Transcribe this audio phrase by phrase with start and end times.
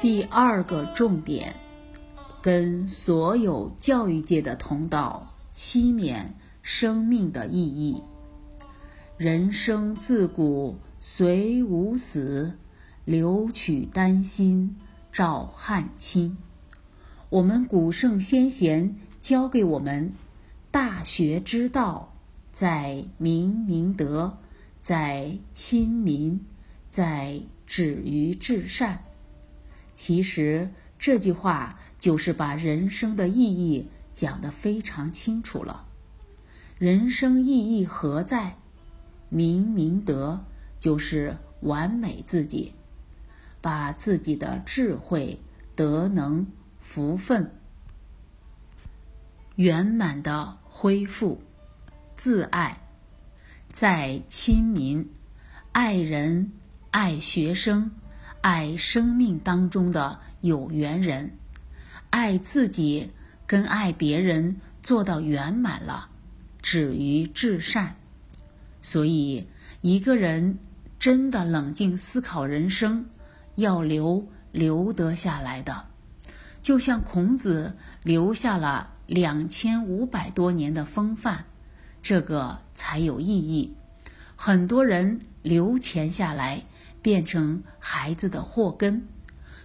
[0.00, 1.56] 第二个重点，
[2.40, 6.26] 跟所有教育界的同道期勉
[6.62, 8.00] 生命的意义。
[9.16, 12.56] 人生自古虽无死，
[13.04, 14.76] 留取丹心
[15.10, 16.38] 照汗青。
[17.28, 20.12] 我们古圣先贤教给我们，
[20.70, 22.14] 大学之道，
[22.52, 24.38] 在明明德，
[24.78, 26.38] 在亲民，
[26.88, 29.02] 在止于至善。
[29.98, 35.88] 其实这句话就是把人生的意义讲得非常清楚了。
[36.78, 38.58] 人生意义何在？
[39.28, 40.44] 明明德
[40.78, 42.74] 就是完美自己，
[43.60, 45.40] 把自己的智慧、
[45.74, 46.46] 德能、
[46.78, 47.52] 福分
[49.56, 51.42] 圆满的恢复。
[52.14, 52.82] 自爱，
[53.72, 55.10] 在亲民，
[55.72, 56.52] 爱人，
[56.92, 57.90] 爱学生。
[58.40, 61.32] 爱生命当中的有缘人，
[62.10, 63.10] 爱自己
[63.46, 66.08] 跟爱别人做到圆满了，
[66.62, 67.96] 止于至善。
[68.80, 69.46] 所以，
[69.80, 70.58] 一个人
[70.98, 73.06] 真的冷静思考人生，
[73.56, 75.86] 要留留得下来的，
[76.62, 81.44] 就像孔子留下了两千五百多年的风范，
[82.00, 83.74] 这个才有意义。
[84.36, 86.62] 很多人留钱下来。
[87.08, 89.08] 变成孩子的祸根，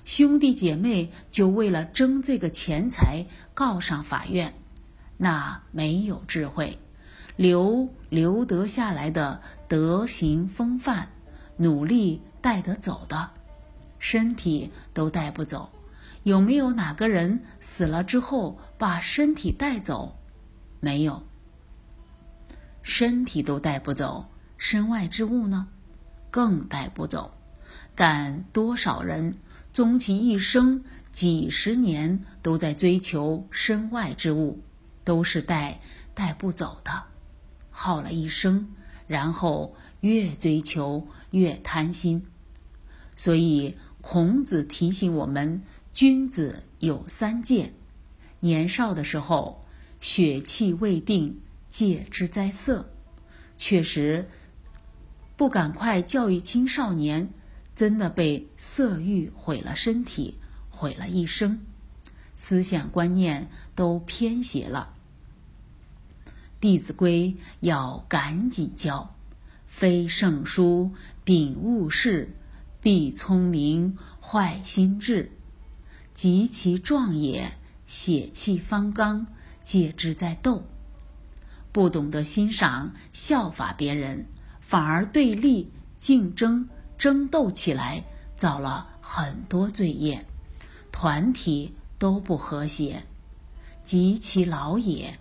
[0.06, 4.54] 兄弟姐妹就为了争这个钱财告上法院，
[5.18, 6.80] 那没有智慧，
[7.36, 11.10] 留留得下来的德行风范，
[11.58, 13.32] 努力带得走的，
[14.00, 15.70] 身体都带不走。
[16.24, 20.18] 有没有哪个人死了之后把身体带走？
[20.80, 21.22] 没有，
[22.84, 24.28] 身体都带不走，
[24.58, 25.68] 身外之物呢？
[26.34, 27.31] 更带不走，
[27.94, 29.38] 但多少人
[29.72, 34.63] 终其一生几十年都在追求身外之物，
[35.03, 35.80] 都是带
[36.16, 37.03] 带不走的，
[37.69, 38.69] 耗了一生，
[39.06, 42.25] 然后越追求越贪心。
[43.16, 45.62] 所以孔子提醒我们：
[45.94, 47.74] 君子有三戒，
[48.40, 49.63] 年少的时候
[50.02, 52.90] 血气未定，戒之在色。
[53.56, 54.28] 确实。
[55.36, 57.30] 不赶快教育青少年，
[57.74, 60.38] 真的被色欲毁了身体，
[60.70, 61.60] 毁了一生，
[62.36, 64.94] 思想观念都偏邪了。
[66.60, 69.16] 《弟子规》要赶紧教，
[69.66, 70.92] 非圣书，
[71.24, 72.36] 秉物事，
[72.80, 75.32] 必聪明，坏心智，
[76.14, 79.26] 及其壮也，血气方刚，
[79.62, 80.64] 戒之在斗。
[81.72, 84.28] 不懂得欣赏、效法别人。
[84.73, 86.67] 反而对立、竞争、
[86.97, 88.03] 争斗起来，
[88.35, 90.25] 造了很多罪业，
[90.91, 93.03] 团体都不和谐。
[93.84, 95.19] 及其老也，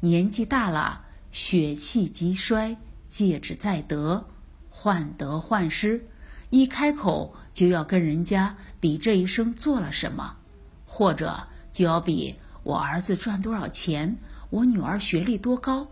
[0.00, 1.00] 年纪大了，
[1.32, 2.76] 血气极衰，
[3.08, 4.22] 戒之在得，
[4.68, 6.06] 患得患失，
[6.50, 10.36] 一开口就要跟人家比这一生做了什么，
[10.84, 11.42] 或者
[11.72, 14.14] 就要比我儿子赚多少钱，
[14.50, 15.88] 我女儿学历多高。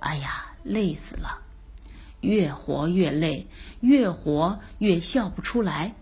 [0.00, 1.45] 哎呀，累死了！
[2.20, 3.46] 越活越累，
[3.80, 5.94] 越活越笑不出来。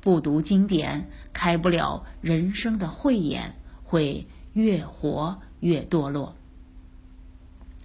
[0.00, 6.36] 不读经典，开不了人生的慧眼，会越活越堕落。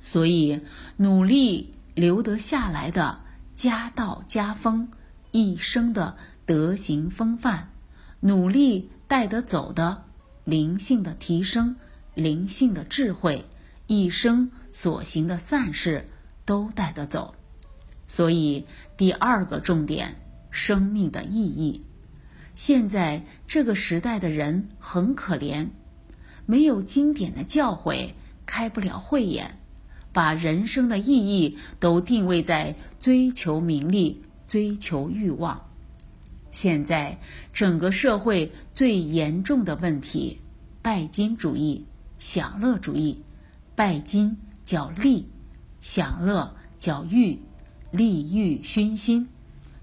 [0.02, 0.62] 所以，
[0.98, 3.22] 努力留得下来的
[3.56, 4.90] 家道家风，
[5.32, 6.16] 一生的
[6.46, 7.70] 德行风范，
[8.20, 10.04] 努力带得走的
[10.44, 11.76] 灵性的提升，
[12.14, 13.46] 灵性的智慧，
[13.88, 16.08] 一生所行的善事，
[16.46, 17.34] 都带得走。
[18.06, 18.66] 所以，
[18.98, 20.16] 第二个重点，
[20.52, 21.84] 生命的意义。
[22.54, 25.70] 现在这个时代的人很可怜，
[26.46, 28.14] 没有经典的教诲，
[28.46, 29.60] 开不了慧眼，
[30.12, 35.70] 把人生的意义都定位在追求名利、追求欲望。
[36.52, 37.20] 现在
[37.52, 40.40] 整个社会最严重的问题，
[40.84, 41.88] 拜金主义、
[42.20, 43.24] 享乐主义。
[43.76, 45.28] 拜金叫利，
[45.82, 47.40] 享乐叫欲。
[47.94, 49.28] 利欲熏心，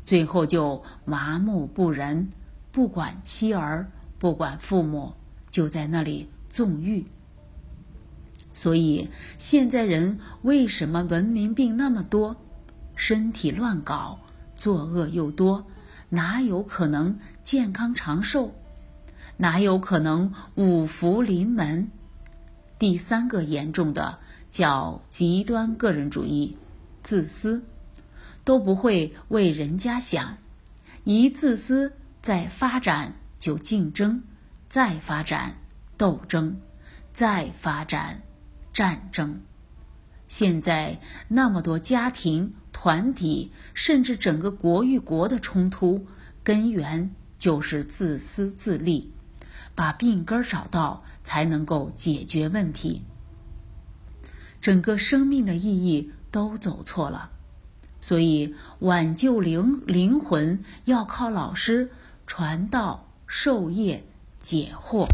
[0.04, 2.28] 最后就麻木不仁，
[2.72, 5.14] 不管妻儿，不管父母，
[5.48, 7.06] 就在那里纵欲。
[8.52, 9.08] 所以
[9.38, 12.34] 现在人为什么文明病那么多？
[12.96, 14.18] 身体乱搞，
[14.56, 15.64] 作恶又多，
[16.08, 18.52] 哪有可能健康长寿？
[19.36, 21.88] 哪有可能五福临门？
[22.76, 24.18] 第三个严重的
[24.50, 26.56] 叫极端个人主义，
[27.04, 27.62] 自私。
[28.50, 30.36] 都不会为人家想，
[31.04, 34.24] 一自私，再发展就竞争，
[34.68, 35.58] 再发展
[35.96, 36.56] 斗争，
[37.12, 38.22] 再发展
[38.72, 39.42] 战争。
[40.26, 40.98] 现在
[41.28, 46.08] 那么多家庭、团体，甚至整个国与国的冲突，
[46.42, 49.12] 根源就是自私自利。
[49.76, 53.04] 把病根找到，才能够解决问题。
[54.60, 57.30] 整个生命的意义都走错了，
[58.00, 61.90] 所以挽救灵灵魂要靠老师
[62.26, 64.04] 传道授业
[64.38, 65.06] 解惑。